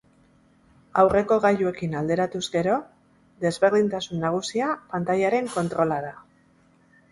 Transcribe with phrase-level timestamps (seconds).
[1.01, 2.79] Aurreko gailuekin alderatuz gero,
[3.47, 6.15] desberdintasun nagusia pantailaren kontrola da.